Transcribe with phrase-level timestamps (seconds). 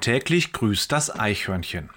[0.00, 1.90] täglich grüßt das Eichhörnchen.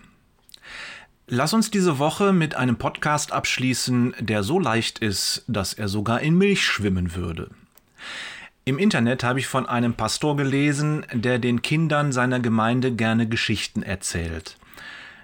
[1.27, 6.19] Lass uns diese Woche mit einem Podcast abschließen, der so leicht ist, dass er sogar
[6.21, 7.49] in Milch schwimmen würde.
[8.65, 13.83] Im Internet habe ich von einem Pastor gelesen, der den Kindern seiner Gemeinde gerne Geschichten
[13.83, 14.57] erzählt.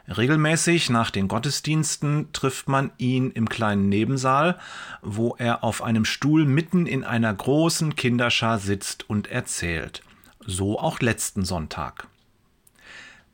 [0.07, 4.57] Regelmäßig nach den Gottesdiensten trifft man ihn im kleinen Nebensaal,
[5.01, 10.01] wo er auf einem Stuhl mitten in einer großen Kinderschar sitzt und erzählt.
[10.46, 12.07] So auch letzten Sonntag.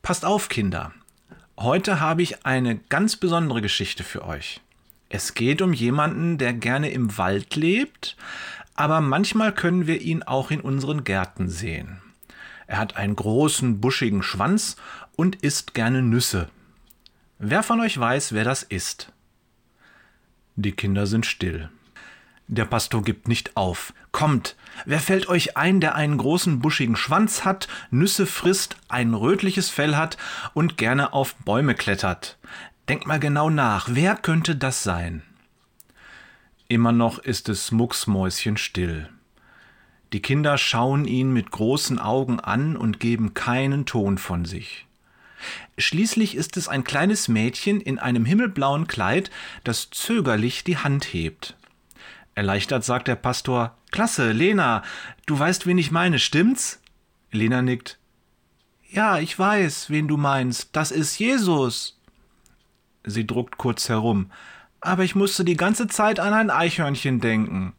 [0.06, 0.94] Passt auf, Kinder.
[1.58, 4.62] Heute habe ich eine ganz besondere Geschichte für euch.
[5.10, 8.16] Es geht um jemanden, der gerne im Wald lebt,
[8.76, 12.04] aber manchmal können wir ihn auch in unseren Gärten sehen.
[12.68, 14.76] Er hat einen großen, buschigen Schwanz
[15.16, 16.50] und isst gerne Nüsse.
[17.40, 19.12] Wer von euch weiß, wer das ist?
[20.56, 21.72] Die Kinder sind still.
[22.48, 23.94] Der Pastor gibt nicht auf.
[24.12, 24.56] Kommt,
[24.86, 29.96] wer fällt euch ein, der einen großen buschigen Schwanz hat, Nüsse frisst, ein rötliches Fell
[29.96, 30.18] hat
[30.54, 32.38] und gerne auf Bäume klettert?
[32.88, 35.24] Denkt mal genau nach, wer könnte das sein?
[36.68, 39.10] Immer noch ist es mucksmäuschen still.
[40.14, 44.86] Die Kinder schauen ihn mit großen Augen an und geben keinen Ton von sich.
[45.78, 49.32] Schließlich ist es ein kleines Mädchen in einem himmelblauen Kleid,
[49.64, 51.56] das zögerlich die Hand hebt.
[52.36, 54.84] Erleichtert sagt der Pastor Klasse, Lena,
[55.26, 56.82] du weißt, wen ich meine, stimmt's?
[57.32, 57.98] Lena nickt.
[58.90, 60.70] Ja, ich weiß, wen du meinst.
[60.74, 61.98] Das ist Jesus.
[63.06, 64.32] Sie druckt kurz herum.
[64.82, 67.74] Aber ich musste die ganze Zeit an ein Eichhörnchen denken.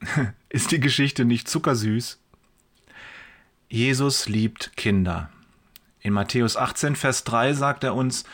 [0.48, 2.18] ist die Geschichte nicht zuckersüß?
[3.68, 5.30] Jesus liebt Kinder.
[6.00, 8.24] In Matthäus 18, Vers 3 sagt er uns,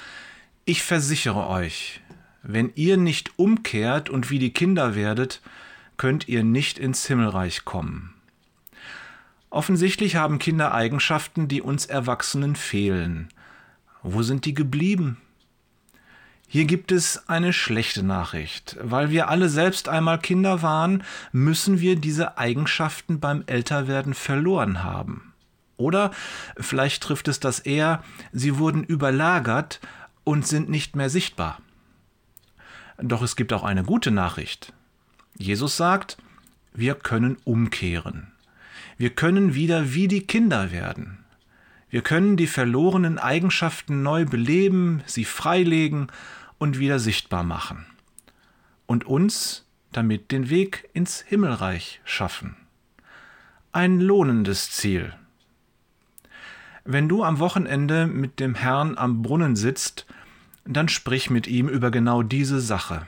[0.64, 2.00] ich versichere euch,
[2.46, 5.40] wenn ihr nicht umkehrt und wie die Kinder werdet,
[5.96, 8.14] könnt ihr nicht ins Himmelreich kommen.
[9.50, 13.28] Offensichtlich haben Kinder Eigenschaften, die uns Erwachsenen fehlen.
[14.02, 15.16] Wo sind die geblieben?
[16.46, 18.76] Hier gibt es eine schlechte Nachricht.
[18.80, 25.32] Weil wir alle selbst einmal Kinder waren, müssen wir diese Eigenschaften beim Älterwerden verloren haben.
[25.76, 26.12] Oder
[26.56, 29.80] vielleicht trifft es das eher, sie wurden überlagert
[30.22, 31.58] und sind nicht mehr sichtbar.
[32.98, 34.72] Doch es gibt auch eine gute Nachricht.
[35.36, 36.16] Jesus sagt,
[36.72, 38.32] wir können umkehren.
[38.96, 41.18] Wir können wieder wie die Kinder werden.
[41.90, 46.08] Wir können die verlorenen Eigenschaften neu beleben, sie freilegen
[46.58, 47.86] und wieder sichtbar machen.
[48.86, 52.56] Und uns damit den Weg ins Himmelreich schaffen.
[53.72, 55.14] Ein lohnendes Ziel.
[56.84, 60.06] Wenn du am Wochenende mit dem Herrn am Brunnen sitzt,
[60.66, 63.06] dann sprich mit ihm über genau diese Sache.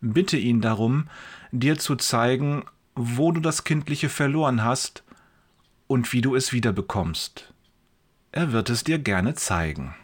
[0.00, 1.08] Bitte ihn darum,
[1.52, 2.64] dir zu zeigen,
[2.94, 5.04] wo du das Kindliche verloren hast
[5.86, 7.52] und wie du es wiederbekommst.
[8.32, 9.94] Er wird es dir gerne zeigen.